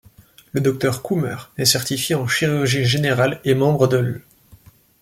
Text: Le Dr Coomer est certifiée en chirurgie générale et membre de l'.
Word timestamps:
Le 0.53 0.61
Dr 0.61 1.03
Coomer 1.03 1.35
est 1.59 1.65
certifiée 1.65 2.15
en 2.15 2.25
chirurgie 2.27 2.85
générale 2.85 3.39
et 3.43 3.53
membre 3.53 3.85
de 3.87 3.97
l'. 3.97 4.23